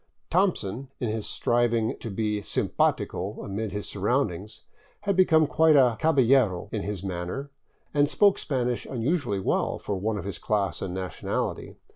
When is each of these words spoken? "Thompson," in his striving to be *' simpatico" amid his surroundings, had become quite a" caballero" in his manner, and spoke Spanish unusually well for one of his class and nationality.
"Thompson," 0.31 0.89
in 0.99 1.09
his 1.09 1.27
striving 1.27 1.95
to 1.99 2.09
be 2.09 2.41
*' 2.41 2.41
simpatico" 2.41 3.39
amid 3.45 3.71
his 3.71 3.87
surroundings, 3.87 4.61
had 5.01 5.15
become 5.15 5.45
quite 5.45 5.75
a" 5.75 5.95
caballero" 5.99 6.69
in 6.71 6.81
his 6.81 7.03
manner, 7.03 7.51
and 7.93 8.09
spoke 8.09 8.39
Spanish 8.39 8.87
unusually 8.87 9.39
well 9.39 9.77
for 9.77 9.95
one 9.95 10.17
of 10.17 10.25
his 10.25 10.39
class 10.39 10.81
and 10.81 10.95
nationality. 10.95 11.75